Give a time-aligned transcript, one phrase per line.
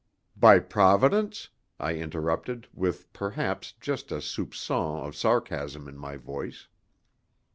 [0.35, 1.49] "By Providence?"
[1.79, 6.67] I interrupted, with, perhaps, just a soupçon of sarcasm in my voice.